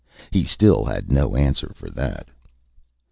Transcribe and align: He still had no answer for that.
He 0.31 0.45
still 0.45 0.83
had 0.85 1.11
no 1.11 1.35
answer 1.35 1.73
for 1.75 1.91
that. 1.91 2.29